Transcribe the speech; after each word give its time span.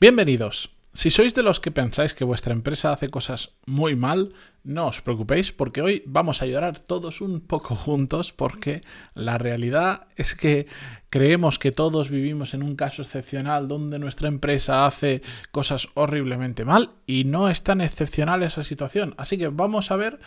Bienvenidos. 0.00 0.70
Si 0.94 1.10
sois 1.10 1.34
de 1.34 1.42
los 1.42 1.60
que 1.60 1.70
pensáis 1.70 2.14
que 2.14 2.24
vuestra 2.24 2.54
empresa 2.54 2.90
hace 2.90 3.08
cosas 3.08 3.52
muy 3.66 3.96
mal, 3.96 4.32
no 4.64 4.86
os 4.86 5.02
preocupéis 5.02 5.52
porque 5.52 5.82
hoy 5.82 6.02
vamos 6.06 6.40
a 6.40 6.46
llorar 6.46 6.78
todos 6.78 7.20
un 7.20 7.42
poco 7.42 7.76
juntos 7.76 8.32
porque 8.32 8.80
la 9.12 9.36
realidad 9.36 10.06
es 10.16 10.34
que 10.34 10.66
creemos 11.10 11.58
que 11.58 11.70
todos 11.70 12.08
vivimos 12.08 12.54
en 12.54 12.62
un 12.62 12.76
caso 12.76 13.02
excepcional 13.02 13.68
donde 13.68 13.98
nuestra 13.98 14.28
empresa 14.28 14.86
hace 14.86 15.20
cosas 15.52 15.88
horriblemente 15.92 16.64
mal 16.64 16.92
y 17.06 17.24
no 17.24 17.50
es 17.50 17.62
tan 17.62 17.82
excepcional 17.82 18.42
esa 18.42 18.64
situación. 18.64 19.12
Así 19.18 19.36
que 19.36 19.48
vamos 19.48 19.90
a 19.90 19.96
ver 19.96 20.18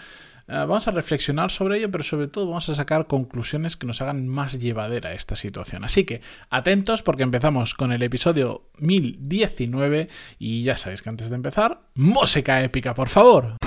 eh, 0.47 0.53
vamos 0.53 0.87
a 0.87 0.91
reflexionar 0.91 1.51
sobre 1.51 1.77
ello, 1.77 1.89
pero 1.89 2.03
sobre 2.03 2.27
todo 2.27 2.47
vamos 2.47 2.67
a 2.69 2.75
sacar 2.75 3.07
conclusiones 3.07 3.77
que 3.77 3.87
nos 3.87 4.01
hagan 4.01 4.27
más 4.27 4.59
llevadera 4.59 5.13
esta 5.13 5.35
situación. 5.35 5.83
Así 5.85 6.03
que 6.03 6.21
atentos 6.49 7.03
porque 7.03 7.23
empezamos 7.23 7.73
con 7.73 7.91
el 7.91 8.03
episodio 8.03 8.69
1019 8.79 10.09
y 10.39 10.63
ya 10.63 10.77
sabéis 10.77 11.01
que 11.01 11.09
antes 11.09 11.29
de 11.29 11.35
empezar, 11.35 11.81
música 11.95 12.63
épica, 12.63 12.93
por 12.93 13.09
favor. 13.09 13.57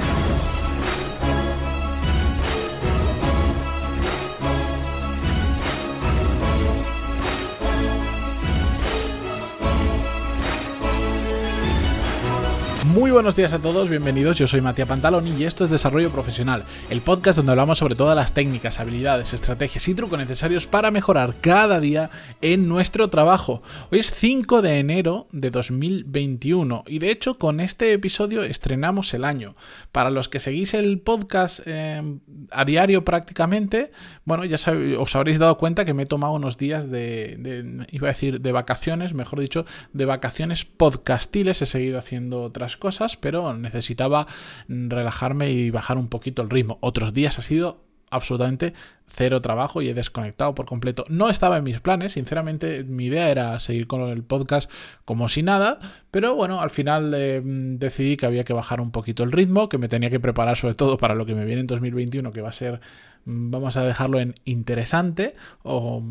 Muy 12.96 13.10
buenos 13.10 13.36
días 13.36 13.52
a 13.52 13.58
todos, 13.58 13.90
bienvenidos. 13.90 14.38
Yo 14.38 14.46
soy 14.46 14.62
Matías 14.62 14.88
Pantalón 14.88 15.28
y 15.28 15.44
esto 15.44 15.64
es 15.64 15.70
Desarrollo 15.70 16.10
Profesional, 16.10 16.64
el 16.88 17.02
podcast 17.02 17.36
donde 17.36 17.52
hablamos 17.52 17.76
sobre 17.76 17.94
todas 17.94 18.16
las 18.16 18.32
técnicas, 18.32 18.80
habilidades, 18.80 19.34
estrategias 19.34 19.86
y 19.86 19.94
trucos 19.94 20.18
necesarios 20.18 20.66
para 20.66 20.90
mejorar 20.90 21.34
cada 21.42 21.78
día 21.78 22.08
en 22.40 22.68
nuestro 22.68 23.10
trabajo. 23.10 23.62
Hoy 23.92 23.98
es 23.98 24.12
5 24.12 24.62
de 24.62 24.78
enero 24.78 25.28
de 25.30 25.50
2021 25.50 26.84
y 26.86 26.98
de 26.98 27.10
hecho 27.10 27.36
con 27.36 27.60
este 27.60 27.92
episodio 27.92 28.42
estrenamos 28.42 29.12
el 29.12 29.26
año. 29.26 29.56
Para 29.92 30.08
los 30.08 30.30
que 30.30 30.40
seguís 30.40 30.72
el 30.72 30.98
podcast 30.98 31.60
eh, 31.66 32.02
a 32.50 32.64
diario 32.64 33.04
prácticamente, 33.04 33.90
bueno, 34.24 34.46
ya 34.46 34.56
os 34.98 35.16
habréis 35.16 35.38
dado 35.38 35.58
cuenta 35.58 35.84
que 35.84 35.92
me 35.92 36.04
he 36.04 36.06
tomado 36.06 36.32
unos 36.32 36.56
días 36.56 36.90
de, 36.90 37.36
de, 37.40 37.86
iba 37.90 38.08
a 38.08 38.12
decir, 38.12 38.40
de 38.40 38.52
vacaciones, 38.52 39.12
mejor 39.12 39.40
dicho, 39.40 39.66
de 39.92 40.06
vacaciones 40.06 40.64
podcastiles. 40.64 41.60
He 41.60 41.66
seguido 41.66 41.98
haciendo 41.98 42.42
otras 42.42 42.78
cosas 42.78 42.85
cosas, 42.86 43.16
pero 43.16 43.52
necesitaba 43.52 44.28
relajarme 44.68 45.50
y 45.50 45.70
bajar 45.70 45.98
un 45.98 46.06
poquito 46.06 46.40
el 46.42 46.50
ritmo. 46.50 46.78
Otros 46.80 47.12
días 47.12 47.36
ha 47.40 47.42
sido 47.42 47.82
absolutamente 48.12 48.74
cero 49.08 49.42
trabajo 49.42 49.82
y 49.82 49.88
he 49.88 49.94
desconectado 49.94 50.54
por 50.54 50.66
completo. 50.66 51.04
No 51.08 51.28
estaba 51.28 51.56
en 51.56 51.64
mis 51.64 51.80
planes, 51.80 52.12
sinceramente 52.12 52.84
mi 52.84 53.06
idea 53.06 53.28
era 53.28 53.58
seguir 53.58 53.88
con 53.88 54.02
el 54.02 54.22
podcast 54.22 54.70
como 55.04 55.28
si 55.28 55.42
nada, 55.42 55.80
pero 56.12 56.36
bueno, 56.36 56.60
al 56.60 56.70
final 56.70 57.12
eh, 57.16 57.42
decidí 57.44 58.16
que 58.16 58.26
había 58.26 58.44
que 58.44 58.52
bajar 58.52 58.80
un 58.80 58.92
poquito 58.92 59.24
el 59.24 59.32
ritmo, 59.32 59.68
que 59.68 59.78
me 59.78 59.88
tenía 59.88 60.10
que 60.10 60.20
preparar 60.20 60.56
sobre 60.56 60.76
todo 60.76 60.96
para 60.96 61.16
lo 61.16 61.26
que 61.26 61.34
me 61.34 61.44
viene 61.44 61.62
en 61.62 61.66
2021, 61.66 62.30
que 62.30 62.40
va 62.40 62.50
a 62.50 62.52
ser 62.52 62.80
vamos 63.26 63.76
a 63.76 63.82
dejarlo 63.82 64.20
en 64.20 64.34
interesante 64.44 65.34
o, 65.62 66.02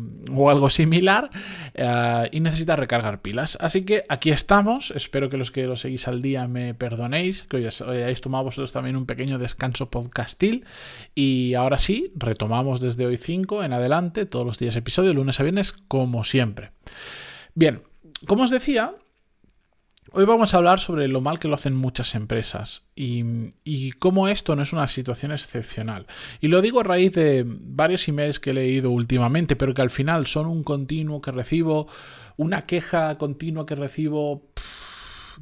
algo 0.50 0.70
similar 0.70 1.30
eh, 1.78 2.28
y 2.32 2.40
necesita 2.40 2.74
recargar 2.74 3.20
pilas. 3.20 3.58
Así 3.60 3.84
que 3.84 4.04
aquí 4.08 4.30
estamos, 4.30 4.92
espero 4.92 5.28
que 5.28 5.36
los 5.36 5.50
que 5.50 5.66
lo 5.66 5.76
seguís 5.76 6.08
al 6.08 6.22
día 6.22 6.48
me 6.48 6.72
perdonéis, 6.72 7.42
que 7.42 7.58
hoy 7.58 7.66
hayáis 7.66 8.22
tomado 8.22 8.44
vosotros 8.44 8.72
también 8.72 8.96
un 8.96 9.04
pequeño 9.04 9.38
descanso 9.38 9.90
podcastil 9.90 10.64
y 11.14 11.52
ahora 11.52 11.78
sí, 11.78 12.12
retomamos 12.16 12.80
desde 12.80 13.04
hoy 13.04 13.18
5 13.18 13.62
en 13.62 13.74
adelante, 13.74 14.24
todos 14.24 14.46
los 14.46 14.58
días 14.58 14.74
episodio, 14.74 15.12
lunes 15.12 15.38
a 15.38 15.42
viernes, 15.42 15.74
como 15.86 16.24
siempre. 16.24 16.70
Bien, 17.54 17.82
como 18.26 18.44
os 18.44 18.50
decía, 18.50 18.94
Hoy 20.12 20.24
vamos 20.24 20.54
a 20.54 20.58
hablar 20.58 20.78
sobre 20.78 21.08
lo 21.08 21.20
mal 21.20 21.40
que 21.40 21.48
lo 21.48 21.56
hacen 21.56 21.74
muchas 21.74 22.14
empresas 22.14 22.86
y, 22.94 23.92
cómo 23.98 24.28
esto 24.28 24.54
no 24.54 24.62
es 24.62 24.72
una 24.72 24.86
situación 24.86 25.32
excepcional. 25.32 26.06
Y 26.40 26.46
lo 26.46 26.62
digo 26.62 26.80
a 26.80 26.84
raíz 26.84 27.12
de 27.12 27.44
varios 27.46 28.06
emails 28.06 28.38
que 28.38 28.50
he 28.50 28.54
leído 28.54 28.90
últimamente, 28.90 29.56
pero 29.56 29.74
que 29.74 29.82
al 29.82 29.90
final 29.90 30.26
son 30.26 30.46
un 30.46 30.62
continuo 30.62 31.20
que 31.20 31.32
recibo, 31.32 31.88
una 32.36 32.62
queja 32.62 33.18
continua 33.18 33.66
que 33.66 33.74
recibo, 33.74 34.52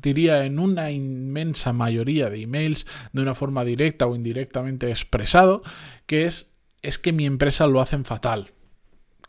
diría 0.01 0.45
en 0.45 0.59
una 0.59 0.91
inmensa 0.91 1.75
mayoría 1.75 2.31
de 2.31 2.43
emails, 2.43 2.87
de 3.13 3.21
una 3.21 3.35
forma 3.35 3.65
directa 3.65 4.07
o 4.07 4.17
indirectamente 4.17 4.89
expresado, 4.89 5.63
que 6.07 6.25
es, 6.25 6.55
es 6.81 6.99
que 6.99 7.13
mi 7.13 7.27
empresa 7.27 7.67
lo 7.67 7.83
hacen 7.83 8.07
fatal 8.07 8.55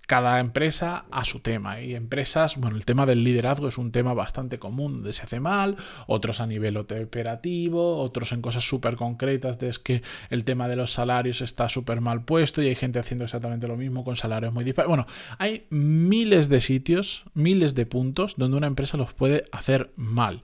cada 0.07 0.39
empresa 0.39 1.05
a 1.11 1.25
su 1.25 1.39
tema. 1.39 1.81
Y 1.81 1.95
empresas, 1.95 2.57
bueno, 2.57 2.77
el 2.77 2.85
tema 2.85 3.05
del 3.05 3.23
liderazgo 3.23 3.67
es 3.67 3.77
un 3.77 3.91
tema 3.91 4.13
bastante 4.13 4.59
común, 4.59 4.93
donde 4.93 5.13
se 5.13 5.23
hace 5.23 5.39
mal, 5.39 5.77
otros 6.07 6.39
a 6.39 6.47
nivel 6.47 6.77
operativo, 6.77 7.97
otros 7.97 8.31
en 8.31 8.41
cosas 8.41 8.67
súper 8.67 8.95
concretas, 8.95 9.59
de 9.59 9.69
es 9.69 9.79
que 9.79 10.01
el 10.29 10.43
tema 10.43 10.67
de 10.67 10.75
los 10.75 10.91
salarios 10.91 11.41
está 11.41 11.69
súper 11.69 12.01
mal 12.01 12.23
puesto 12.23 12.61
y 12.61 12.67
hay 12.67 12.75
gente 12.75 12.99
haciendo 12.99 13.23
exactamente 13.23 13.67
lo 13.67 13.77
mismo 13.77 14.03
con 14.03 14.15
salarios 14.15 14.53
muy 14.53 14.63
diferentes. 14.63 14.89
Bueno, 14.89 15.07
hay 15.37 15.65
miles 15.69 16.49
de 16.49 16.61
sitios, 16.61 17.23
miles 17.33 17.75
de 17.75 17.85
puntos 17.85 18.35
donde 18.37 18.57
una 18.57 18.67
empresa 18.67 18.97
los 18.97 19.13
puede 19.13 19.45
hacer 19.51 19.91
mal. 19.95 20.43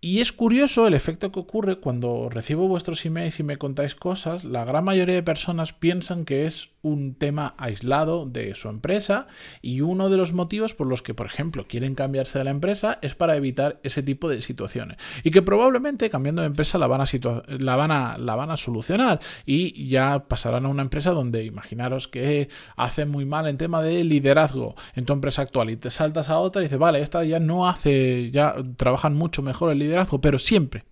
Y 0.00 0.20
es 0.20 0.32
curioso 0.32 0.86
el 0.86 0.92
efecto 0.92 1.32
que 1.32 1.40
ocurre 1.40 1.76
cuando 1.80 2.28
recibo 2.28 2.68
vuestros 2.68 3.06
emails 3.06 3.40
y 3.40 3.42
me 3.42 3.56
contáis 3.56 3.94
cosas. 3.94 4.44
La 4.44 4.66
gran 4.66 4.84
mayoría 4.84 5.14
de 5.14 5.22
personas 5.22 5.72
piensan 5.72 6.26
que 6.26 6.44
es 6.44 6.73
un 6.84 7.14
tema 7.14 7.54
aislado 7.58 8.26
de 8.26 8.54
su 8.54 8.68
empresa 8.68 9.26
y 9.62 9.80
uno 9.80 10.10
de 10.10 10.16
los 10.16 10.32
motivos 10.32 10.74
por 10.74 10.86
los 10.86 11.02
que, 11.02 11.14
por 11.14 11.26
ejemplo, 11.26 11.66
quieren 11.66 11.94
cambiarse 11.94 12.38
de 12.38 12.44
la 12.44 12.50
empresa 12.50 12.98
es 13.02 13.14
para 13.14 13.36
evitar 13.36 13.80
ese 13.82 14.02
tipo 14.02 14.28
de 14.28 14.42
situaciones. 14.42 14.98
Y 15.22 15.30
que 15.30 15.42
probablemente 15.42 16.10
cambiando 16.10 16.42
de 16.42 16.46
empresa 16.46 16.78
la 16.78 16.86
van 16.86 17.00
a, 17.00 17.06
la 17.48 17.76
van 17.76 17.90
a, 17.90 18.18
la 18.18 18.36
van 18.36 18.50
a 18.50 18.56
solucionar 18.56 19.20
y 19.46 19.88
ya 19.88 20.28
pasarán 20.28 20.66
a 20.66 20.68
una 20.68 20.82
empresa 20.82 21.10
donde 21.10 21.44
imaginaros 21.44 22.06
que 22.06 22.48
hace 22.76 23.06
muy 23.06 23.24
mal 23.24 23.48
en 23.48 23.56
tema 23.56 23.82
de 23.82 24.04
liderazgo 24.04 24.74
en 24.94 25.06
tu 25.06 25.14
empresa 25.14 25.42
actual 25.42 25.70
y 25.70 25.76
te 25.76 25.90
saltas 25.90 26.28
a 26.28 26.38
otra 26.38 26.60
y 26.62 26.66
dices, 26.66 26.78
vale, 26.78 27.00
esta 27.00 27.24
ya 27.24 27.40
no 27.40 27.66
hace, 27.66 28.30
ya 28.30 28.54
trabajan 28.76 29.14
mucho 29.14 29.42
mejor 29.42 29.72
el 29.72 29.78
liderazgo, 29.78 30.20
pero 30.20 30.38
siempre, 30.38 30.84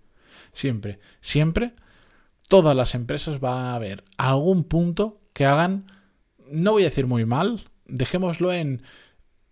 siempre, 0.53 0.99
siempre 1.21 1.73
todas 2.47 2.75
las 2.75 2.95
empresas 2.95 3.43
va 3.43 3.71
a 3.71 3.75
haber 3.75 4.03
algún 4.17 4.63
punto 4.63 5.22
que 5.33 5.45
hagan, 5.45 5.91
no 6.49 6.71
voy 6.71 6.83
a 6.83 6.85
decir 6.85 7.07
muy 7.07 7.25
mal, 7.25 7.69
dejémoslo 7.85 8.53
en 8.53 8.83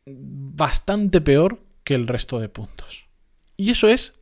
bastante 0.05 1.21
peor 1.21 1.59
que 1.83 1.95
el 1.95 2.07
resto 2.07 2.39
de 2.39 2.49
puntos. 2.49 3.05
Y 3.57 3.71
eso 3.71 3.87
es, 3.87 4.13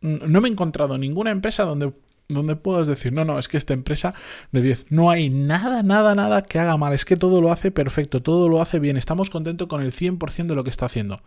no 0.00 0.40
me 0.40 0.48
he 0.48 0.52
encontrado 0.52 0.98
ninguna 0.98 1.30
empresa 1.30 1.64
donde, 1.64 1.92
donde 2.28 2.56
puedas 2.56 2.86
decir, 2.86 3.12
no, 3.12 3.24
no, 3.24 3.38
es 3.38 3.48
que 3.48 3.56
esta 3.56 3.74
empresa 3.74 4.14
de 4.52 4.62
10, 4.62 4.90
no 4.90 5.10
hay 5.10 5.30
nada, 5.30 5.82
nada, 5.82 6.14
nada 6.14 6.42
que 6.42 6.58
haga 6.58 6.76
mal, 6.76 6.92
es 6.92 7.04
que 7.04 7.16
todo 7.16 7.40
lo 7.40 7.52
hace 7.52 7.70
perfecto, 7.70 8.22
todo 8.22 8.48
lo 8.48 8.60
hace 8.60 8.78
bien, 8.78 8.96
estamos 8.96 9.30
contentos 9.30 9.68
con 9.68 9.82
el 9.82 9.92
100% 9.92 10.46
de 10.46 10.54
lo 10.54 10.64
que 10.64 10.70
está 10.70 10.86
haciendo. 10.86 11.22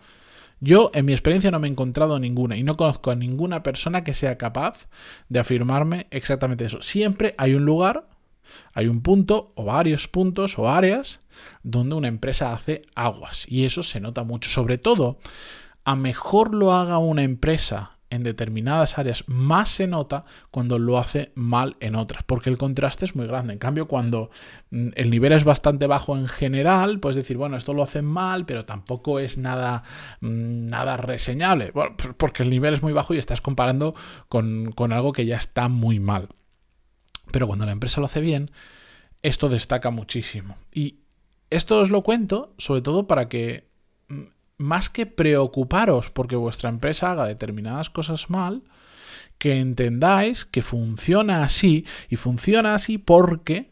Yo, 0.64 0.92
en 0.94 1.06
mi 1.06 1.14
experiencia, 1.14 1.50
no 1.50 1.60
me 1.60 1.68
he 1.68 1.72
encontrado 1.72 2.20
ninguna 2.20 2.56
y 2.56 2.64
no 2.64 2.78
conozco 2.78 3.10
a 3.10 3.16
ninguna 3.16 3.64
persona 3.64 4.04
que 4.04 4.14
sea 4.14 4.38
capaz 4.38 4.88
de 5.28 5.40
afirmarme 5.40 6.06
exactamente 6.12 6.66
eso. 6.66 6.84
Siempre 6.84 7.34
hay 7.40 7.56
un 7.56 7.66
lugar 7.66 8.11
hay 8.74 8.88
un 8.88 9.02
punto 9.02 9.54
o 9.56 9.66
varios 9.66 10.08
puntos 10.08 10.58
o 10.58 10.70
áreas 10.70 11.22
donde 11.64 11.96
una 11.96 12.08
empresa 12.08 12.54
hace 12.54 12.84
aguas 12.96 13.46
y 13.48 13.66
eso 13.66 13.84
se 13.84 14.00
nota 14.00 14.24
mucho. 14.24 14.50
Sobre 14.50 14.78
todo, 14.78 15.20
a 15.84 15.96
mejor 15.96 16.54
lo 16.54 16.74
haga 16.74 16.98
una 16.98 17.24
empresa 17.24 17.92
en 18.12 18.24
determinadas 18.24 19.00
áreas, 19.00 19.24
más 19.28 19.70
se 19.70 19.88
nota 19.88 20.26
cuando 20.52 20.78
lo 20.78 20.98
hace 21.00 21.32
mal 21.34 21.78
en 21.80 21.96
otras, 21.96 22.24
porque 22.24 22.50
el 22.50 22.58
contraste 22.58 23.06
es 23.06 23.16
muy 23.16 23.26
grande. 23.26 23.54
En 23.54 23.60
cambio, 23.60 23.88
cuando 23.88 24.30
mm, 24.70 24.90
el 24.96 25.10
nivel 25.10 25.32
es 25.32 25.46
bastante 25.46 25.88
bajo 25.88 26.16
en 26.16 26.28
general, 26.28 27.00
puedes 27.00 27.16
decir, 27.16 27.38
bueno, 27.38 27.56
esto 27.56 27.74
lo 27.74 27.84
hacen 27.84 28.06
mal, 28.06 28.46
pero 28.46 28.66
tampoco 28.66 29.20
es 29.20 29.38
nada, 29.38 29.84
mm, 30.20 30.68
nada 30.68 30.98
reseñable, 30.98 31.74
porque 32.18 32.44
el 32.44 32.50
nivel 32.50 32.74
es 32.74 32.84
muy 32.84 32.94
bajo 32.94 33.14
y 33.14 33.18
estás 33.18 33.42
comparando 33.42 33.96
con, 34.28 34.74
con 34.74 34.92
algo 34.92 35.14
que 35.14 35.26
ya 35.26 35.38
está 35.38 35.70
muy 35.70 36.00
mal. 36.00 36.28
Pero 37.32 37.48
cuando 37.48 37.66
la 37.66 37.72
empresa 37.72 38.02
lo 38.02 38.06
hace 38.06 38.22
bien, 38.22 38.52
esto 39.22 39.50
destaca 39.50 39.90
muchísimo. 39.90 40.58
Y 40.74 41.00
esto 41.50 41.80
os 41.80 41.90
lo 41.90 42.02
cuento 42.02 42.54
sobre 42.58 42.82
todo 42.82 43.08
para 43.08 43.30
que, 43.30 43.68
mm, 44.08 44.24
más 44.58 44.90
que 44.90 45.06
preocuparos 45.06 46.10
porque 46.10 46.36
vuestra 46.36 46.70
empresa 46.70 47.12
haga 47.12 47.26
determinadas 47.26 47.90
cosas 47.90 48.30
mal, 48.30 48.64
que 49.38 49.60
entendáis 49.60 50.46
que 50.46 50.62
funciona 50.62 51.44
así 51.44 51.86
y 52.10 52.16
funciona 52.16 52.76
así 52.76 52.98
porque 52.98 53.72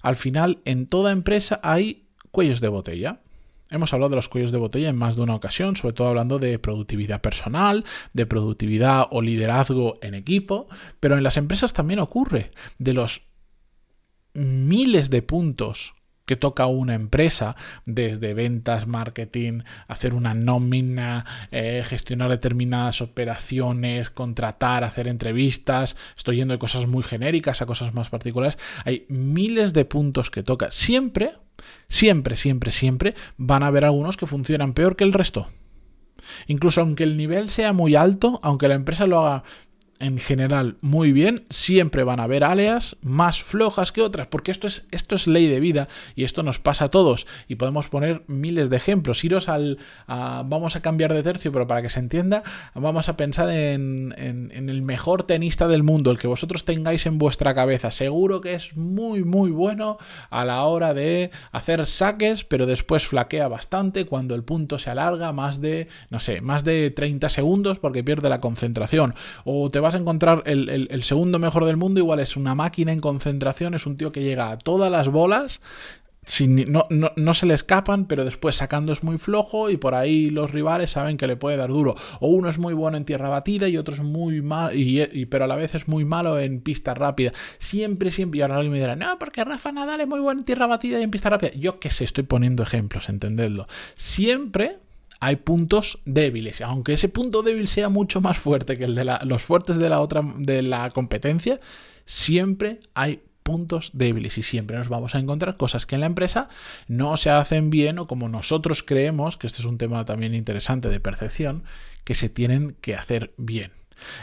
al 0.00 0.16
final 0.16 0.60
en 0.64 0.86
toda 0.86 1.12
empresa 1.12 1.60
hay 1.62 2.06
cuellos 2.30 2.60
de 2.60 2.68
botella. 2.68 3.20
Hemos 3.72 3.94
hablado 3.94 4.10
de 4.10 4.16
los 4.16 4.28
cuellos 4.28 4.52
de 4.52 4.58
botella 4.58 4.90
en 4.90 4.96
más 4.96 5.16
de 5.16 5.22
una 5.22 5.34
ocasión, 5.34 5.76
sobre 5.76 5.94
todo 5.94 6.08
hablando 6.08 6.38
de 6.38 6.58
productividad 6.58 7.22
personal, 7.22 7.86
de 8.12 8.26
productividad 8.26 9.06
o 9.10 9.22
liderazgo 9.22 9.98
en 10.02 10.14
equipo, 10.14 10.68
pero 11.00 11.16
en 11.16 11.22
las 11.22 11.38
empresas 11.38 11.72
también 11.72 11.98
ocurre. 11.98 12.50
De 12.78 12.92
los 12.92 13.22
miles 14.34 15.08
de 15.08 15.22
puntos 15.22 15.94
que 16.26 16.36
toca 16.36 16.66
una 16.66 16.94
empresa, 16.94 17.56
desde 17.84 18.34
ventas, 18.34 18.86
marketing, 18.86 19.60
hacer 19.88 20.14
una 20.14 20.34
nómina, 20.34 21.24
eh, 21.50 21.82
gestionar 21.86 22.30
determinadas 22.30 23.00
operaciones, 23.00 24.10
contratar, 24.10 24.84
hacer 24.84 25.08
entrevistas, 25.08 25.96
estoy 26.16 26.36
yendo 26.36 26.52
de 26.52 26.58
cosas 26.58 26.86
muy 26.86 27.02
genéricas 27.02 27.62
a 27.62 27.66
cosas 27.66 27.94
más 27.94 28.08
particulares, 28.08 28.58
hay 28.84 29.06
miles 29.08 29.72
de 29.72 29.84
puntos 29.84 30.30
que 30.30 30.42
toca. 30.42 30.70
Siempre, 30.70 31.34
siempre, 31.88 32.36
siempre, 32.36 32.70
siempre 32.70 33.14
van 33.36 33.62
a 33.62 33.68
haber 33.68 33.84
algunos 33.84 34.16
que 34.16 34.26
funcionan 34.26 34.74
peor 34.74 34.96
que 34.96 35.04
el 35.04 35.12
resto. 35.12 35.48
Incluso 36.46 36.80
aunque 36.80 37.04
el 37.04 37.16
nivel 37.16 37.48
sea 37.48 37.72
muy 37.72 37.96
alto, 37.96 38.40
aunque 38.42 38.68
la 38.68 38.74
empresa 38.74 39.06
lo 39.06 39.18
haga 39.20 39.42
en 40.02 40.18
general 40.18 40.76
muy 40.80 41.12
bien, 41.12 41.44
siempre 41.48 42.02
van 42.02 42.18
a 42.18 42.24
haber 42.24 42.42
áreas 42.42 42.96
más 43.02 43.40
flojas 43.40 43.92
que 43.92 44.02
otras, 44.02 44.26
porque 44.26 44.50
esto 44.50 44.66
es, 44.66 44.84
esto 44.90 45.14
es 45.14 45.28
ley 45.28 45.46
de 45.46 45.60
vida 45.60 45.88
y 46.16 46.24
esto 46.24 46.42
nos 46.42 46.58
pasa 46.58 46.86
a 46.86 46.88
todos 46.88 47.26
y 47.46 47.54
podemos 47.54 47.88
poner 47.88 48.24
miles 48.26 48.68
de 48.68 48.76
ejemplos. 48.76 49.22
Iros 49.24 49.48
al... 49.48 49.78
vamos 50.08 50.74
a 50.74 50.82
cambiar 50.82 51.14
de 51.14 51.22
tercio, 51.22 51.52
pero 51.52 51.68
para 51.68 51.82
que 51.82 51.88
se 51.88 52.00
entienda, 52.00 52.42
vamos 52.74 53.08
a 53.08 53.16
pensar 53.16 53.48
en, 53.50 54.12
en, 54.18 54.68
el 54.68 54.82
mejor 54.82 55.22
tenista 55.22 55.68
del 55.68 55.84
mundo, 55.84 56.10
el 56.10 56.18
que 56.18 56.26
vosotros 56.26 56.64
tengáis 56.64 57.06
en 57.06 57.18
vuestra 57.18 57.54
cabeza. 57.54 57.92
Seguro 57.92 58.40
que 58.40 58.54
es 58.54 58.76
muy, 58.76 59.22
muy 59.22 59.50
bueno 59.52 59.98
a 60.30 60.44
la 60.44 60.64
hora 60.64 60.94
de 60.94 61.30
hacer 61.52 61.86
saques, 61.86 62.42
pero 62.42 62.66
después 62.66 63.06
flaquea 63.06 63.46
bastante 63.46 64.04
cuando 64.04 64.34
el 64.34 64.42
punto 64.42 64.80
se 64.80 64.90
alarga 64.90 65.32
más 65.32 65.60
de, 65.60 65.86
no 66.10 66.18
sé, 66.18 66.40
más 66.40 66.64
de 66.64 66.90
30 66.90 67.28
segundos 67.28 67.78
porque 67.78 68.02
pierde 68.02 68.28
la 68.28 68.40
concentración. 68.40 69.14
O 69.44 69.70
te 69.70 69.78
vas 69.78 69.91
a 69.94 69.98
encontrar 69.98 70.42
el, 70.46 71.02
segundo 71.02 71.38
mejor 71.38 71.64
del 71.64 71.76
mundo, 71.76 72.00
igual 72.00 72.20
es 72.20 72.36
una 72.36 72.54
máquina 72.54 72.92
en 72.92 73.00
concentración, 73.00 73.74
es 73.74 73.86
un 73.86 73.96
tío 73.96 74.12
que 74.12 74.22
llega 74.22 74.50
a 74.50 74.58
todas 74.58 74.90
las 74.90 75.08
bolas 75.08 75.60
sin, 76.24 76.70
no, 76.70 76.86
no, 76.88 77.34
se 77.34 77.46
le 77.46 77.54
escapan, 77.54 78.06
pero 78.06 78.24
después 78.24 78.54
sacando 78.54 78.92
es 78.92 79.02
muy 79.02 79.18
flojo 79.18 79.70
y 79.70 79.76
por 79.76 79.94
ahí 79.94 80.30
los 80.30 80.52
rivales 80.52 80.90
saben 80.92 81.16
que 81.16 81.26
le 81.26 81.36
puede 81.36 81.56
dar 81.56 81.70
duro. 81.70 81.96
O 82.20 82.28
uno 82.28 82.48
es 82.48 82.58
muy 82.58 82.74
bueno 82.74 82.96
en 82.96 83.04
tierra 83.04 83.28
batida 83.28 83.68
y 83.68 83.76
otro 83.76 83.94
es 83.94 84.00
muy 84.00 84.40
malo, 84.40 84.72
y, 84.74 85.26
pero 85.26 85.44
a 85.44 85.48
la 85.48 85.56
vez 85.56 85.74
es 85.74 85.88
muy 85.88 86.04
malo 86.04 86.38
en 86.38 86.60
pista 86.60 86.94
rápida. 86.94 87.32
Siempre, 87.58 88.10
siempre. 88.10 88.38
Y 88.38 88.42
ahora 88.42 88.56
alguien 88.56 88.72
me 88.72 88.78
dirá, 88.78 88.94
no, 88.94 89.18
porque 89.18 89.44
Rafa 89.44 89.72
Nadal 89.72 90.00
es 90.00 90.06
muy 90.06 90.20
bueno 90.20 90.40
en 90.40 90.44
tierra 90.44 90.66
batida 90.66 91.00
y 91.00 91.02
en 91.02 91.10
pista 91.10 91.28
rápida. 91.28 91.50
Yo 91.54 91.80
que 91.80 91.90
sé, 91.90 92.04
estoy 92.04 92.24
poniendo 92.24 92.62
ejemplos, 92.62 93.08
entendedlo. 93.08 93.66
Siempre 93.96 94.78
hay 95.22 95.36
puntos 95.36 96.00
débiles. 96.04 96.62
Aunque 96.62 96.94
ese 96.94 97.08
punto 97.08 97.42
débil 97.44 97.68
sea 97.68 97.88
mucho 97.88 98.20
más 98.20 98.38
fuerte 98.38 98.76
que 98.76 98.86
el 98.86 98.96
de 98.96 99.04
los 99.24 99.42
fuertes 99.44 99.76
de 99.76 99.88
la 99.88 100.00
otra 100.00 100.20
de 100.36 100.62
la 100.62 100.90
competencia, 100.90 101.60
siempre 102.04 102.80
hay 102.94 103.22
puntos 103.44 103.90
débiles 103.92 104.36
y 104.38 104.42
siempre 104.42 104.76
nos 104.76 104.88
vamos 104.88 105.14
a 105.14 105.20
encontrar 105.20 105.56
cosas 105.56 105.86
que 105.86 105.94
en 105.94 106.00
la 106.00 106.08
empresa 106.08 106.48
no 106.88 107.16
se 107.16 107.30
hacen 107.30 107.70
bien 107.70 108.00
o 108.00 108.08
como 108.08 108.28
nosotros 108.28 108.82
creemos, 108.82 109.36
que 109.36 109.46
este 109.46 109.60
es 109.60 109.64
un 109.64 109.78
tema 109.78 110.04
también 110.04 110.34
interesante 110.34 110.88
de 110.88 110.98
percepción, 110.98 111.62
que 112.02 112.16
se 112.16 112.28
tienen 112.28 112.74
que 112.80 112.96
hacer 112.96 113.32
bien. 113.36 113.70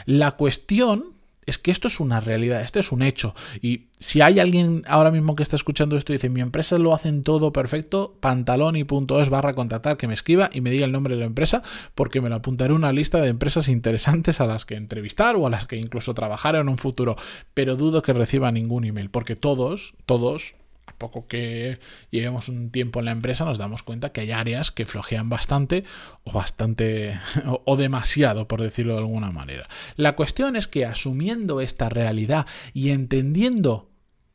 La 0.04 0.32
cuestión 0.32 1.14
es 1.50 1.58
que 1.58 1.70
esto 1.70 1.88
es 1.88 2.00
una 2.00 2.20
realidad, 2.20 2.62
esto 2.62 2.80
es 2.80 2.92
un 2.92 3.02
hecho. 3.02 3.34
Y 3.60 3.88
si 3.98 4.22
hay 4.22 4.40
alguien 4.40 4.84
ahora 4.88 5.10
mismo 5.10 5.36
que 5.36 5.42
está 5.42 5.56
escuchando 5.56 5.96
esto 5.96 6.12
y 6.12 6.16
dice, 6.16 6.30
mi 6.30 6.40
empresa 6.40 6.78
lo 6.78 6.94
hacen 6.94 7.22
todo 7.22 7.52
perfecto, 7.52 8.16
pantalón 8.20 8.76
y 8.76 8.86
es 9.20 9.28
barra 9.28 9.54
contactar, 9.54 9.96
que 9.96 10.06
me 10.06 10.14
escriba 10.14 10.48
y 10.52 10.60
me 10.60 10.70
diga 10.70 10.86
el 10.86 10.92
nombre 10.92 11.14
de 11.14 11.20
la 11.20 11.26
empresa, 11.26 11.62
porque 11.94 12.20
me 12.20 12.28
lo 12.28 12.36
apuntaré 12.36 12.72
una 12.72 12.92
lista 12.92 13.20
de 13.20 13.28
empresas 13.28 13.68
interesantes 13.68 14.40
a 14.40 14.46
las 14.46 14.64
que 14.64 14.76
entrevistar 14.76 15.36
o 15.36 15.46
a 15.46 15.50
las 15.50 15.66
que 15.66 15.76
incluso 15.76 16.14
trabajar 16.14 16.54
en 16.54 16.68
un 16.68 16.78
futuro. 16.78 17.16
Pero 17.52 17.76
dudo 17.76 18.02
que 18.02 18.12
reciba 18.12 18.52
ningún 18.52 18.84
email, 18.84 19.10
porque 19.10 19.36
todos, 19.36 19.94
todos, 20.06 20.54
a 20.90 20.98
poco 20.98 21.26
que 21.28 21.78
llevemos 22.10 22.48
un 22.48 22.70
tiempo 22.70 22.98
en 22.98 23.06
la 23.06 23.12
empresa 23.12 23.44
nos 23.44 23.58
damos 23.58 23.82
cuenta 23.82 24.12
que 24.12 24.22
hay 24.22 24.32
áreas 24.32 24.70
que 24.72 24.86
flojean 24.86 25.28
bastante 25.28 25.84
o 26.24 26.32
bastante 26.32 27.18
o, 27.64 27.76
demasiado, 27.76 28.48
por 28.48 28.60
decirlo 28.60 28.94
de 28.94 29.00
alguna 29.00 29.30
manera. 29.30 29.68
La 29.96 30.16
cuestión 30.16 30.56
es 30.56 30.66
que 30.66 30.84
asumiendo 30.84 31.60
esta 31.60 31.88
realidad 31.88 32.46
y 32.74 32.90
entendiendo 32.90 33.90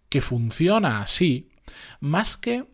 que 0.09 0.21
funciona 0.21 1.01
así, 1.01 1.49
más 1.99 2.37
que 2.37 2.65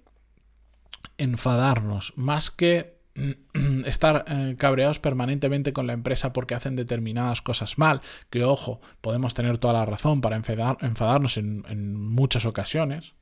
enfadarnos, 1.17 2.13
más 2.15 2.51
que 2.51 3.01
estar 3.85 4.25
eh, 4.27 4.55
cabreados 4.59 4.99
permanentemente 4.99 5.73
con 5.73 5.87
la 5.87 5.93
empresa 5.93 6.33
porque 6.33 6.53
hacen 6.53 6.75
determinadas 6.75 7.41
cosas 7.41 7.79
mal, 7.79 8.01
que 8.29 8.43
ojo, 8.43 8.79
podemos 9.01 9.33
tener 9.33 9.57
toda 9.57 9.73
la 9.73 9.85
razón 9.85 10.21
para 10.21 10.35
enfadarnos 10.35 11.37
en 11.37 11.95
muchas 11.95 12.45
ocasiones, 12.45 13.15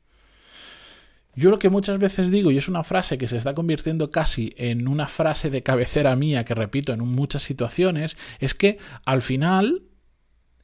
yo 1.36 1.50
lo 1.50 1.60
que 1.60 1.70
muchas 1.70 2.00
veces 2.00 2.32
digo, 2.32 2.52
y 2.52 2.58
es 2.58 2.68
una 2.68 2.84
frase 2.84 3.18
que 3.18 3.28
se 3.28 3.38
está 3.38 3.54
convirtiendo 3.54 4.12
casi 4.12 4.54
en 4.58 4.88
una 4.88 5.08
frase 5.08 5.50
de 5.50 5.64
cabecera 5.64 6.16
mía 6.16 6.44
que 6.44 6.56
repito 6.56 6.92
en 6.92 7.00
muchas 7.00 7.44
situaciones, 7.44 8.18
es 8.40 8.54
que 8.54 8.78
al 9.06 9.22
final 9.22 9.84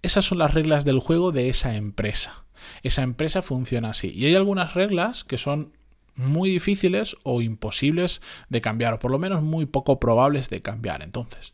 esas 0.01 0.25
son 0.25 0.39
las 0.39 0.53
reglas 0.53 0.85
del 0.85 1.00
juego 1.00 1.31
de 1.31 1.50
esa 1.50 1.75
empresa. 1.75 2.45
Esa 2.83 3.03
empresa 3.03 3.41
funciona 3.41 3.89
así. 3.89 4.12
Y 4.13 4.25
hay 4.25 4.35
algunas 4.35 4.73
reglas 4.73 5.23
que 5.23 5.38
son 5.38 5.73
muy 6.15 6.50
difíciles 6.50 7.15
o 7.23 7.41
imposibles 7.41 8.21
de 8.50 8.62
cambiar, 8.62 8.94
o 8.94 9.00
por 9.00 9.12
lo 9.12 9.19
menos 9.19 9.44
muy 9.44 9.65
poco 9.65 10.00
probables 10.00 10.50
de 10.50 10.62
cambiar. 10.62 11.03
Entonces, 11.03 11.53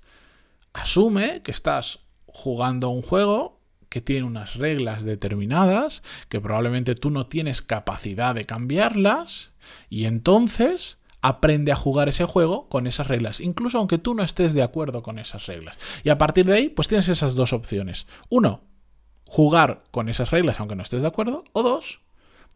asume 0.73 1.41
que 1.41 1.51
estás 1.51 1.99
jugando 2.25 2.89
un 2.89 3.01
juego 3.01 3.60
que 3.91 3.99
tiene 3.99 4.25
unas 4.25 4.55
reglas 4.55 5.03
determinadas, 5.03 6.01
que 6.29 6.39
probablemente 6.39 6.95
tú 6.95 7.09
no 7.09 7.27
tienes 7.27 7.61
capacidad 7.61 8.33
de 8.33 8.45
cambiarlas, 8.45 9.51
y 9.89 10.05
entonces 10.05 10.97
aprende 11.21 11.73
a 11.73 11.75
jugar 11.75 12.07
ese 12.07 12.23
juego 12.23 12.69
con 12.69 12.87
esas 12.87 13.07
reglas, 13.07 13.41
incluso 13.41 13.79
aunque 13.79 13.97
tú 13.97 14.13
no 14.13 14.23
estés 14.23 14.53
de 14.53 14.63
acuerdo 14.63 15.03
con 15.03 15.19
esas 15.19 15.45
reglas. 15.45 15.77
Y 16.05 16.09
a 16.09 16.17
partir 16.17 16.45
de 16.45 16.53
ahí, 16.53 16.69
pues 16.69 16.87
tienes 16.87 17.09
esas 17.09 17.35
dos 17.35 17.51
opciones. 17.51 18.07
Uno, 18.29 18.61
jugar 19.25 19.83
con 19.91 20.07
esas 20.07 20.31
reglas 20.31 20.61
aunque 20.61 20.77
no 20.77 20.83
estés 20.83 21.01
de 21.01 21.09
acuerdo, 21.09 21.43
o 21.51 21.61
dos, 21.61 21.99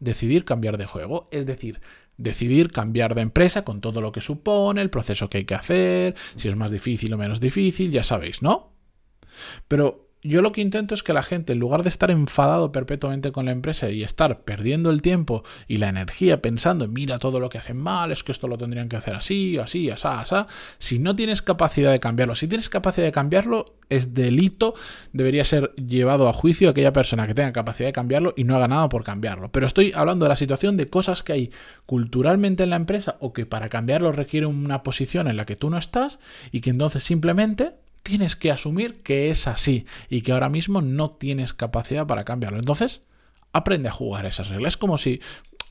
decidir 0.00 0.46
cambiar 0.46 0.78
de 0.78 0.86
juego, 0.86 1.28
es 1.32 1.44
decir, 1.44 1.82
decidir 2.16 2.70
cambiar 2.70 3.14
de 3.14 3.20
empresa 3.20 3.62
con 3.62 3.82
todo 3.82 4.00
lo 4.00 4.10
que 4.10 4.22
supone, 4.22 4.80
el 4.80 4.88
proceso 4.88 5.28
que 5.28 5.36
hay 5.36 5.44
que 5.44 5.54
hacer, 5.54 6.14
si 6.36 6.48
es 6.48 6.56
más 6.56 6.70
difícil 6.70 7.12
o 7.12 7.18
menos 7.18 7.40
difícil, 7.40 7.90
ya 7.90 8.02
sabéis, 8.02 8.40
¿no? 8.40 8.72
Pero 9.68 10.05
yo 10.26 10.42
lo 10.42 10.52
que 10.52 10.60
intento 10.60 10.94
es 10.94 11.02
que 11.02 11.12
la 11.12 11.22
gente, 11.22 11.52
en 11.52 11.58
lugar 11.58 11.82
de 11.82 11.88
estar 11.88 12.10
enfadado 12.10 12.72
perpetuamente 12.72 13.32
con 13.32 13.46
la 13.46 13.52
empresa 13.52 13.90
y 13.90 14.02
estar 14.02 14.44
perdiendo 14.44 14.90
el 14.90 15.02
tiempo 15.02 15.44
y 15.68 15.76
la 15.78 15.88
energía 15.88 16.42
pensando, 16.42 16.88
mira 16.88 17.18
todo 17.18 17.40
lo 17.40 17.48
que 17.48 17.58
hacen 17.58 17.76
mal, 17.76 18.12
es 18.12 18.22
que 18.22 18.32
esto 18.32 18.48
lo 18.48 18.58
tendrían 18.58 18.88
que 18.88 18.96
hacer 18.96 19.14
así, 19.14 19.58
así, 19.58 19.90
así, 19.90 20.06
así, 20.08 20.34
si 20.78 20.98
no 20.98 21.16
tienes 21.16 21.42
capacidad 21.42 21.90
de 21.90 22.00
cambiarlo, 22.00 22.34
si 22.34 22.48
tienes 22.48 22.68
capacidad 22.68 23.06
de 23.06 23.12
cambiarlo, 23.12 23.76
es 23.88 24.14
delito, 24.14 24.74
debería 25.12 25.44
ser 25.44 25.72
llevado 25.74 26.28
a 26.28 26.32
juicio 26.32 26.70
aquella 26.70 26.92
persona 26.92 27.26
que 27.26 27.34
tenga 27.34 27.52
capacidad 27.52 27.88
de 27.88 27.92
cambiarlo 27.92 28.34
y 28.36 28.44
no 28.44 28.56
haga 28.56 28.68
nada 28.68 28.88
por 28.88 29.04
cambiarlo. 29.04 29.52
Pero 29.52 29.66
estoy 29.66 29.92
hablando 29.94 30.24
de 30.24 30.30
la 30.30 30.36
situación 30.36 30.76
de 30.76 30.88
cosas 30.88 31.22
que 31.22 31.32
hay 31.32 31.50
culturalmente 31.86 32.64
en 32.64 32.70
la 32.70 32.76
empresa 32.76 33.16
o 33.20 33.32
que 33.32 33.46
para 33.46 33.68
cambiarlo 33.68 34.12
requiere 34.12 34.46
una 34.46 34.82
posición 34.82 35.28
en 35.28 35.36
la 35.36 35.46
que 35.46 35.56
tú 35.56 35.70
no 35.70 35.78
estás 35.78 36.18
y 36.50 36.60
que 36.60 36.70
entonces 36.70 37.04
simplemente 37.04 37.74
tienes 38.06 38.36
que 38.36 38.52
asumir 38.52 39.02
que 39.02 39.30
es 39.30 39.46
así 39.46 39.84
y 40.08 40.22
que 40.22 40.32
ahora 40.32 40.48
mismo 40.48 40.80
no 40.80 41.10
tienes 41.10 41.52
capacidad 41.52 42.06
para 42.06 42.24
cambiarlo. 42.24 42.58
Entonces, 42.58 43.02
aprende 43.52 43.88
a 43.88 43.92
jugar 43.92 44.26
esas 44.26 44.48
reglas. 44.48 44.74
Es 44.74 44.76
como 44.76 44.96
si 44.96 45.20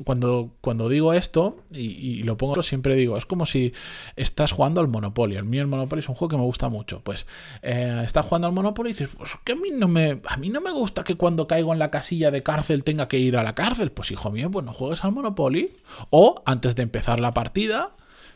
cuando, 0.03 0.51
cuando 0.59 0.89
digo 0.89 1.13
esto, 1.13 1.63
y, 1.71 2.23
lo 2.23 2.35
pongo 2.35 2.61
siempre 2.63 2.95
digo, 2.95 3.17
es 3.17 3.25
como 3.25 3.45
si 3.45 3.71
estás 4.17 4.51
jugando 4.51 4.81
al 4.81 4.89
Monopoly. 4.89 5.37
El 5.37 5.45
mío 5.45 5.61
el 5.61 5.67
Monopoly 5.67 6.01
es 6.01 6.09
un 6.09 6.15
juego 6.15 6.29
que 6.29 6.35
me 6.35 6.43
gusta 6.43 6.67
mucho. 6.67 6.99
Pues 7.01 7.25
eh, 7.61 8.01
estás 8.03 8.25
jugando 8.25 8.47
al 8.47 8.53
Monopoly 8.53 8.89
y 8.89 8.93
dices, 8.93 9.09
pues 9.17 9.31
que 9.45 9.53
a 9.53 9.55
mí 9.55 9.69
no 9.71 9.87
me. 9.87 10.19
A 10.27 10.35
mí 10.35 10.49
no 10.49 10.59
me 10.59 10.71
gusta 10.71 11.05
que 11.05 11.15
cuando 11.15 11.47
caigo 11.47 11.71
en 11.71 11.79
la 11.79 11.91
casilla 11.91 12.29
de 12.29 12.43
cárcel 12.43 12.83
tenga 12.83 13.07
que 13.07 13.19
ir 13.19 13.37
a 13.37 13.43
la 13.43 13.55
cárcel. 13.55 13.91
Pues 13.93 14.11
hijo 14.11 14.31
mío, 14.31 14.51
pues 14.51 14.65
no 14.65 14.73
juegues 14.73 15.05
al 15.05 15.13
Monopoly. 15.13 15.71
O 16.09 16.43
antes 16.45 16.75
de 16.75 16.83
empezar 16.83 17.21
la 17.21 17.31
partida, 17.31 17.95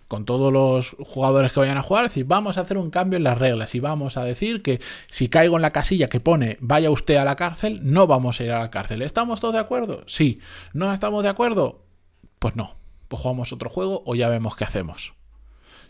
con 0.10 0.26
todos 0.26 0.52
los 0.52 0.96
jugadores 1.08 1.54
que 1.54 1.60
vayan 1.60 1.78
a 1.78 1.84
jugar, 1.84 2.06
decir, 2.06 2.26
vamos 2.26 2.58
a 2.58 2.62
hacer 2.62 2.80
un 2.80 2.90
cambio 2.90 3.18
en 3.18 3.24
las 3.24 3.38
reglas 3.38 3.76
y 3.76 3.80
vamos 3.80 4.18
a 4.18 4.24
decir 4.24 4.64
que 4.64 4.82
si 5.08 5.30
caigo 5.30 5.56
en 5.56 5.62
la 5.62 5.70
casilla 5.70 6.10
que 6.10 6.20
pone 6.20 6.58
vaya 6.62 6.90
usted 6.90 7.16
a 7.18 7.26
la 7.26 7.36
cárcel, 7.36 7.80
no 7.84 8.08
vamos 8.08 8.40
a 8.40 8.44
ir 8.44 8.52
a 8.52 8.60
la 8.60 8.72
cárcel. 8.72 9.04
¿Estamos 9.04 9.40
todos 9.40 9.54
de 9.54 9.60
acuerdo? 9.60 10.04
Sí. 10.08 10.42
¿No 10.74 10.92
estamos 10.92 11.22
de 11.22 11.30
acuerdo? 11.30 11.86
Pues 12.40 12.56
no. 12.56 12.76
Pues 13.08 13.22
jugamos 13.22 13.54
otro 13.54 13.70
juego 13.70 14.02
o 14.04 14.16
ya 14.16 14.30
vemos 14.30 14.56
qué 14.56 14.64
hacemos. 14.64 15.14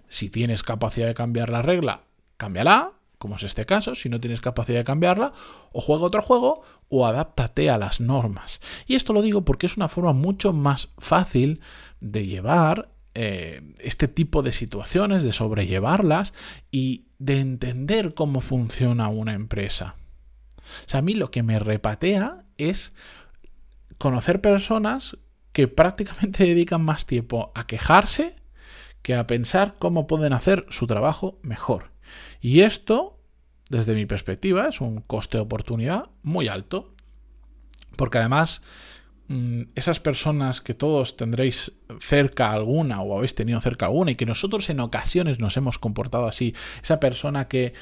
Si 0.10 0.30
tienes 0.30 0.64
capacidad 0.64 1.08
de 1.08 1.14
cambiar 1.14 1.50
la 1.50 1.62
regla, 1.62 2.02
cámbiala, 2.36 2.92
como 3.20 3.38
es 3.38 3.44
este 3.44 3.64
caso, 3.64 3.96
si 3.96 4.10
no 4.10 4.20
tienes 4.20 4.42
capacidad 4.42 4.80
de 4.80 4.84
cambiarla, 4.84 5.32
o 5.72 5.80
juega 5.80 6.04
otro 6.04 6.22
juego 6.22 6.64
o 6.90 7.08
adáptate 7.08 7.70
a 7.70 7.78
las 7.78 8.02
normas. 8.02 8.60
Y 8.86 8.96
esto 8.96 9.14
lo 9.14 9.22
digo 9.22 9.46
porque 9.46 9.68
es 9.68 9.78
una 9.78 9.88
forma 9.88 10.12
mucho 10.12 10.52
más 10.52 10.90
fácil 10.98 11.62
de 12.02 12.28
llevar 12.28 12.90
eh, 13.22 13.74
este 13.80 14.08
tipo 14.08 14.44
de 14.44 14.54
situaciones, 14.54 15.24
de 15.24 15.34
sobrellevarlas 15.34 16.32
y 16.72 17.08
de 17.18 17.42
entender 17.42 18.14
cómo 18.14 18.40
funciona 18.40 19.10
una 19.10 19.34
empresa. 19.34 19.98
O 20.86 20.90
sea, 20.90 21.00
a 21.00 21.02
mí 21.02 21.16
lo 21.16 21.30
que 21.30 21.44
me 21.44 21.60
repatea 21.60 22.46
es 22.58 22.94
conocer 23.98 24.40
personas 24.40 25.18
que 25.52 25.68
prácticamente 25.68 26.46
dedican 26.48 26.82
más 26.82 27.08
tiempo 27.08 27.52
a 27.56 27.68
quejarse 27.68 28.38
que 29.02 29.16
a 29.16 29.28
pensar 29.28 29.76
cómo 29.80 30.08
pueden 30.08 30.32
hacer 30.32 30.66
su 30.70 30.88
trabajo 30.88 31.40
mejor. 31.42 31.92
Y 32.40 32.62
esto, 32.62 33.20
desde 33.70 33.96
mi 33.96 34.06
perspectiva, 34.06 34.70
es 34.70 34.80
un 34.80 35.02
coste 35.02 35.40
de 35.40 35.44
oportunidad 35.44 36.10
muy 36.24 36.48
alto. 36.48 36.96
Porque 37.98 38.20
además, 38.20 38.62
esas 39.76 40.00
personas 40.00 40.60
que 40.60 40.74
todos 40.74 41.16
tendréis 41.16 41.72
cerca 42.00 42.52
alguna 42.52 43.02
o 43.02 43.16
habéis 43.16 43.36
tenido 43.36 43.62
cerca 43.62 43.86
alguna 43.86 44.12
y 44.12 44.16
que 44.16 44.26
nosotros 44.26 44.70
en 44.70 44.80
ocasiones 44.80 45.40
nos 45.40 45.56
hemos 45.56 45.78
comportado 45.78 46.26
así, 46.26 46.56
esa 46.82 47.00
persona 47.00 47.48
que 47.48 47.74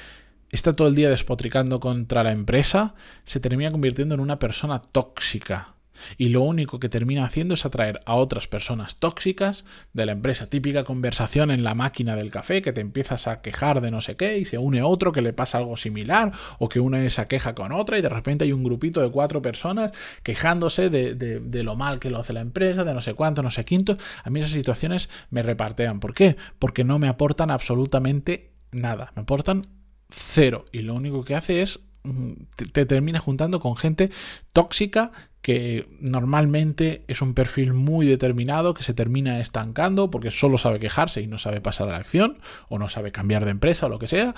está 0.51 0.73
todo 0.73 0.89
el 0.89 0.95
día 0.95 1.09
despotricando 1.09 1.79
contra 1.79 2.23
la 2.23 2.33
empresa, 2.33 2.95
se 3.23 3.39
termina 3.39 3.71
convirtiendo 3.71 4.15
en 4.15 4.21
una 4.21 4.39
persona 4.39 4.81
tóxica 4.81 5.76
y 6.17 6.29
lo 6.29 6.41
único 6.41 6.79
que 6.79 6.89
termina 6.89 7.25
haciendo 7.25 7.53
es 7.53 7.65
atraer 7.65 8.01
a 8.05 8.15
otras 8.15 8.47
personas 8.47 8.97
tóxicas 8.97 9.65
de 9.93 10.05
la 10.05 10.11
empresa. 10.11 10.49
Típica 10.49 10.83
conversación 10.83 11.51
en 11.51 11.63
la 11.63 11.75
máquina 11.75 12.15
del 12.15 12.31
café 12.31 12.61
que 12.61 12.73
te 12.73 12.81
empiezas 12.81 13.27
a 13.27 13.41
quejar 13.41 13.81
de 13.81 13.91
no 13.91 14.01
sé 14.01 14.15
qué 14.15 14.37
y 14.37 14.45
se 14.45 14.57
une 14.57 14.81
otro 14.81 15.11
que 15.11 15.21
le 15.21 15.33
pasa 15.33 15.57
algo 15.57 15.77
similar 15.77 16.31
o 16.59 16.69
que 16.69 16.79
une 16.79 17.05
esa 17.05 17.27
queja 17.27 17.55
con 17.55 17.71
otra 17.71 17.97
y 17.97 18.01
de 18.01 18.09
repente 18.09 18.45
hay 18.45 18.51
un 18.51 18.63
grupito 18.63 19.01
de 19.01 19.09
cuatro 19.09 19.41
personas 19.41 19.91
quejándose 20.23 20.89
de, 20.89 21.15
de 21.15 21.63
lo 21.63 21.75
mal 21.75 21.99
que 21.99 22.09
lo 22.09 22.19
hace 22.19 22.33
la 22.33 22.41
empresa, 22.41 22.83
de 22.83 22.93
no 22.93 23.01
sé 23.01 23.13
cuánto, 23.13 23.43
no 23.43 23.51
sé 23.51 23.65
quinto. 23.65 23.97
A 24.23 24.29
mí 24.29 24.39
esas 24.39 24.51
situaciones 24.51 25.09
me 25.29 25.43
repartean. 25.43 25.99
¿Por 25.99 26.13
qué? 26.13 26.37
Porque 26.59 26.83
no 26.83 26.99
me 26.99 27.07
aportan 27.07 27.51
absolutamente 27.51 28.53
nada. 28.71 29.11
Me 29.15 29.23
aportan 29.23 29.67
cero. 30.09 30.65
Y 30.71 30.81
lo 30.81 30.93
único 30.93 31.23
que 31.23 31.35
hace 31.35 31.61
es 31.61 31.79
mm, 32.07 32.33
te, 32.71 32.85
termina 32.85 33.19
juntando 33.19 33.59
con 33.59 33.75
gente 33.75 34.09
tóxica 34.53 35.11
que 35.41 35.87
normalmente 36.01 37.05
es 37.07 37.21
un 37.21 37.33
perfil 37.33 37.73
muy 37.73 38.05
determinado 38.05 38.73
que 38.73 38.83
se 38.83 38.93
termina 38.93 39.39
estancando 39.39 40.11
porque 40.11 40.29
solo 40.29 40.57
sabe 40.57 40.77
quejarse 40.77 41.21
y 41.21 41.27
no 41.27 41.37
sabe 41.37 41.61
pasar 41.61 41.87
a 41.87 41.93
la 41.93 41.99
acción 41.99 42.39
o 42.69 42.77
no 42.77 42.89
sabe 42.89 43.13
cambiar 43.13 43.45
de 43.45 43.51
empresa 43.51 43.85
o 43.85 43.89
lo 43.89 43.97
que 43.97 44.09
sea. 44.09 44.35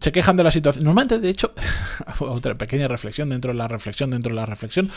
Se 0.00 0.12
quejan 0.12 0.36
de 0.36 0.44
la 0.44 0.50
situación. 0.50 0.84
Normalmente, 0.84 1.20
de 1.20 1.30
hecho, 1.30 1.54
otra 2.18 2.58
pequeña 2.58 2.86
reflexión 2.86 3.30
dentro 3.30 3.52
de 3.52 3.56
la 3.58 3.66
reflexión, 3.68 4.10
dentro 4.10 4.30
de 4.30 4.36
la 4.36 4.44
reflexión. 4.44 4.90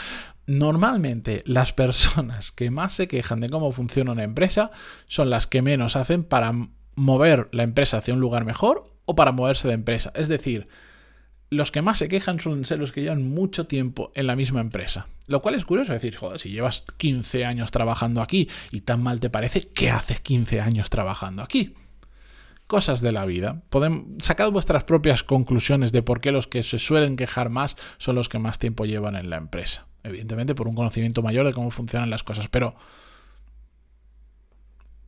Normalmente 0.45 1.41
las 1.45 1.71
personas 1.71 2.51
que 2.51 2.69
más 2.69 2.91
se 2.91 3.07
quejan 3.07 3.39
de 3.39 3.49
cómo 3.49 3.71
funciona 3.71 4.11
una 4.11 4.23
empresa 4.23 4.71
son 5.07 5.29
las 5.29 5.47
que 5.47 5.61
menos 5.61 5.95
hacen 5.95 6.25
para 6.25 6.51
mover 6.95 7.47
la 7.51 7.63
empresa 7.63 7.97
hacia 7.97 8.13
un 8.13 8.19
lugar 8.19 8.43
mejor 8.43 8.91
o 9.05 9.15
para 9.15 9.31
moverse 9.31 9.67
de 9.67 9.75
empresa. 9.75 10.11
Es 10.15 10.27
decir, 10.27 10.67
los 11.49 11.71
que 11.71 11.81
más 11.81 11.99
se 11.99 12.07
quejan 12.07 12.39
suelen 12.39 12.65
ser 12.65 12.79
los 12.79 12.91
que 12.91 13.01
llevan 13.01 13.27
mucho 13.27 13.67
tiempo 13.67 14.11
en 14.15 14.27
la 14.27 14.35
misma 14.35 14.61
empresa. 14.61 15.07
Lo 15.27 15.41
cual 15.41 15.55
es 15.55 15.65
curioso 15.65 15.93
decir, 15.93 16.15
joder, 16.15 16.39
si 16.39 16.49
llevas 16.49 16.83
15 16.97 17.45
años 17.45 17.71
trabajando 17.71 18.21
aquí 18.21 18.49
y 18.71 18.81
tan 18.81 19.01
mal 19.01 19.19
te 19.19 19.29
parece, 19.29 19.67
¿qué 19.67 19.89
haces 19.89 20.19
15 20.19 20.61
años 20.61 20.89
trabajando 20.89 21.43
aquí? 21.43 21.73
Cosas 22.67 23.01
de 23.01 23.11
la 23.11 23.25
vida. 23.25 23.61
Pueden 23.69 24.17
sacad 24.19 24.51
vuestras 24.51 24.83
propias 24.83 25.23
conclusiones 25.23 25.91
de 25.91 26.01
por 26.01 26.19
qué 26.19 26.31
los 26.31 26.47
que 26.47 26.63
se 26.63 26.79
suelen 26.79 27.15
quejar 27.15 27.49
más 27.49 27.77
son 27.97 28.15
los 28.15 28.27
que 28.27 28.39
más 28.39 28.57
tiempo 28.57 28.85
llevan 28.85 29.15
en 29.15 29.29
la 29.29 29.37
empresa. 29.37 29.85
Evidentemente 30.03 30.55
por 30.55 30.67
un 30.67 30.75
conocimiento 30.75 31.21
mayor 31.21 31.45
de 31.45 31.53
cómo 31.53 31.71
funcionan 31.71 32.09
las 32.09 32.23
cosas, 32.23 32.47
pero 32.47 32.75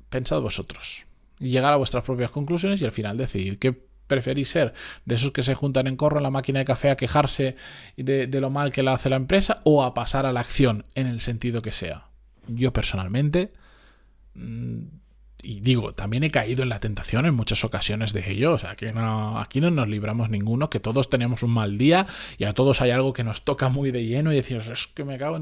pensad 0.09 0.39
vosotros 0.39 1.07
llegar 1.39 1.73
a 1.73 1.77
vuestras 1.77 2.03
propias 2.03 2.31
conclusiones 2.31 2.81
y 2.81 2.85
al 2.85 2.91
final 2.91 3.17
decidir 3.17 3.59
qué 3.59 3.86
preferís 4.07 4.49
ser 4.49 4.73
de 5.05 5.15
esos 5.15 5.31
que 5.31 5.43
se 5.43 5.55
juntan 5.55 5.87
en 5.87 5.95
corro 5.95 6.17
en 6.17 6.23
la 6.23 6.31
máquina 6.31 6.59
de 6.59 6.65
café 6.65 6.89
a 6.89 6.97
quejarse 6.97 7.55
de, 7.95 8.27
lo 8.39 8.49
mal 8.49 8.71
que 8.71 8.83
la 8.83 8.93
hace 8.93 9.09
la 9.09 9.15
empresa 9.15 9.61
o 9.63 9.83
a 9.83 9.93
pasar 9.93 10.25
a 10.25 10.33
la 10.33 10.39
acción 10.39 10.85
en 10.95 11.07
el 11.07 11.21
sentido 11.21 11.61
que 11.61 11.71
sea. 11.71 12.07
Yo 12.47 12.73
personalmente, 12.73 13.51
mm, 14.33 14.79
y 15.43 15.59
digo, 15.59 15.93
también 15.93 16.23
he 16.23 16.31
caído 16.31 16.63
en 16.63 16.69
la 16.69 16.79
tentación 16.79 17.25
en 17.25 17.35
muchas 17.35 17.63
ocasiones 17.63 18.13
de 18.13 18.31
ello, 18.31 18.53
o 18.53 18.59
sea, 18.59 18.75
que 18.75 18.93
no, 18.93 19.39
aquí 19.39 19.61
no 19.61 19.69
nos 19.69 19.87
libramos 19.87 20.29
ninguno, 20.29 20.69
que 20.69 20.79
todos 20.79 21.09
tenemos 21.09 21.43
un 21.43 21.51
mal 21.51 21.77
día 21.77 22.07
y 22.37 22.45
a 22.45 22.53
todos 22.53 22.81
hay 22.81 22.91
algo 22.91 23.13
que 23.13 23.23
nos 23.23 23.43
toca 23.43 23.69
muy 23.69 23.91
de 23.91 24.05
lleno 24.05 24.31
y 24.31 24.35
decimos, 24.35 24.67
es 24.67 24.87
que 24.87 25.03
me 25.03 25.17
cago. 25.17 25.41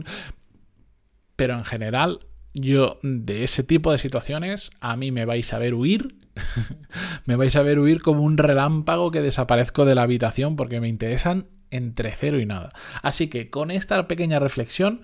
Pero 1.36 1.53
en 1.53 1.65
general 1.65 2.19
yo 2.55 3.00
de 3.03 3.43
ese 3.43 3.63
tipo 3.63 3.91
de 3.91 3.98
situaciones 3.98 4.72
a 4.79 4.95
mí 4.95 5.12
me 5.12 5.25
vais 5.25 5.53
a 5.53 5.60
ver 5.60 5.75
huir. 5.75 6.15
me 7.25 7.36
vais 7.36 7.56
a 7.56 7.62
ver 7.62 7.80
huir 7.80 8.01
como 8.01 8.24
un 8.24 8.38
relámpago 8.38 9.12
que 9.12 9.22
desaparezco 9.22 9.86
de 9.86 9.96
la 9.96 10.04
habitación 10.04 10.56
porque 10.56 10.80
me 10.80 10.88
interesan 10.88 11.48
entre 11.72 12.12
cero 12.12 12.39
y 12.39 12.46
nada. 12.46 12.72
Así 13.01 13.27
que 13.27 13.50
con 13.50 13.72
esta 13.72 14.08
pequeña 14.08 14.39
reflexión 14.39 15.01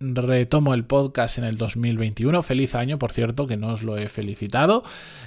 retomo 0.00 0.74
el 0.74 0.84
podcast 0.84 1.38
en 1.38 1.44
el 1.44 1.56
2021. 1.56 2.42
Feliz 2.42 2.74
año, 2.74 2.98
por 2.98 3.12
cierto, 3.12 3.46
que 3.46 3.56
no 3.56 3.72
os 3.72 3.82
lo 3.82 3.96
he 3.96 4.08
felicitado. 4.08 4.84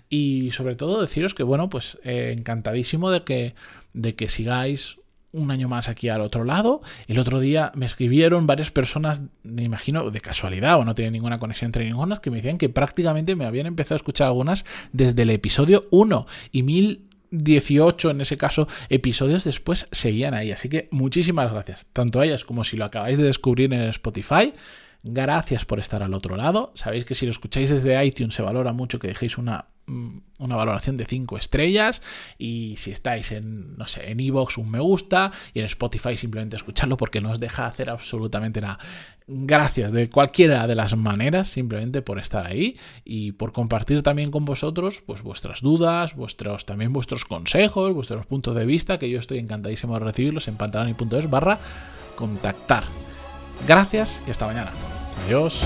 Y 0.10 0.52
sobre 0.52 0.76
todo 0.76 1.02
deciros 1.02 1.34
que, 1.34 1.44
bueno, 1.44 1.70
pues 1.70 1.98
eh, 2.04 2.34
encantadísimo 2.38 3.12
de 3.12 3.24
que, 3.24 3.56
de 3.94 4.16
que 4.16 4.28
sigáis 4.28 4.98
un 5.38 5.52
año 5.52 5.70
más 5.70 5.90
aquí 5.90 6.10
al 6.10 6.22
otro 6.22 6.44
lado. 6.44 6.82
El 7.08 7.20
otro 7.20 7.40
día 7.40 7.72
me 7.76 7.86
escribieron 7.86 8.48
varias 8.48 8.72
personas, 8.72 9.22
me 9.44 9.64
imagino 9.64 10.10
de 10.10 10.20
casualidad 10.20 10.80
o 10.80 10.86
no 10.86 10.96
tienen 10.96 11.14
ninguna 11.14 11.40
conexión 11.40 11.70
entre 11.70 11.86
ninguna, 11.86 12.20
que 12.22 12.30
me 12.30 12.38
decían 12.38 12.58
que 12.58 12.70
prácticamente 12.70 13.36
me 13.36 13.46
habían 13.46 13.68
empezado 13.68 13.96
a 13.96 13.98
escuchar 13.98 14.28
algunas 14.28 14.66
desde 14.92 15.24
el 15.24 15.30
episodio 15.30 15.86
1 15.92 16.26
y 16.52 16.64
1018 16.64 18.12
en 18.12 18.22
ese 18.22 18.38
caso 18.38 18.68
episodios 18.90 19.44
después 19.44 19.88
seguían 19.92 20.34
ahí. 20.34 20.52
Así 20.52 20.70
que 20.70 20.88
muchísimas 20.92 21.52
gracias, 21.52 21.88
tanto 21.94 22.20
a 22.20 22.26
ellas 22.26 22.44
como 22.44 22.64
si 22.64 22.78
lo 22.78 22.86
acabáis 22.86 23.18
de 23.18 23.26
descubrir 23.26 23.74
en 23.74 23.82
Spotify. 23.84 24.54
Gracias 25.04 25.64
por 25.64 25.80
estar 25.80 26.04
al 26.04 26.14
otro 26.14 26.36
lado. 26.36 26.72
Sabéis 26.74 27.06
que 27.06 27.16
si 27.16 27.26
lo 27.26 27.32
escucháis 27.32 27.70
desde 27.70 28.04
iTunes 28.04 28.36
se 28.36 28.42
valora 28.42 28.74
mucho 28.74 29.00
que 29.00 29.08
dejéis 29.08 29.38
una, 29.38 29.68
una 29.88 30.56
valoración 30.56 30.98
de 30.98 31.06
5 31.06 31.38
estrellas. 31.38 32.02
Y 32.38 32.76
si 32.78 32.92
estáis 32.92 33.32
en, 33.32 33.78
no 33.78 33.88
sé, 33.88 34.12
en 34.12 34.20
Evox, 34.20 34.58
un 34.58 34.70
me 34.70 34.80
gusta. 34.80 35.32
Y 35.54 35.60
en 35.60 35.66
Spotify 35.66 36.18
simplemente 36.18 36.56
escucharlo 36.56 36.98
porque 36.98 37.22
no 37.22 37.32
os 37.32 37.40
deja 37.40 37.66
hacer 37.66 37.90
absolutamente 37.90 38.62
nada. 38.62 38.80
Gracias 39.30 39.92
de 39.92 40.10
cualquiera 40.10 40.68
de 40.68 40.76
las 40.76 40.96
maneras, 40.96 41.50
simplemente 41.50 42.02
por 42.02 42.18
estar 42.18 42.48
ahí 42.48 42.78
y 43.04 43.34
por 43.34 43.52
compartir 43.52 44.02
también 44.02 44.32
con 44.32 44.46
vosotros 44.46 45.04
pues 45.06 45.22
vuestras 45.22 45.60
dudas, 45.60 46.16
vuestros 46.16 46.66
también 46.66 46.94
vuestros 46.94 47.26
consejos, 47.26 47.94
vuestros 47.94 48.26
puntos 48.26 48.56
de 48.56 48.66
vista, 48.66 48.98
que 48.98 49.10
yo 49.10 49.20
estoy 49.20 49.40
encantadísimo 49.40 49.96
de 49.96 50.06
recibirlos 50.06 50.48
en 50.48 50.56
pantaloni.es 50.56 51.30
barra 51.30 51.60
contactar. 52.16 52.86
Gracias 53.68 54.24
y 54.26 54.32
hasta 54.32 54.48
mañana. 54.48 54.72
Adiós. 55.26 55.62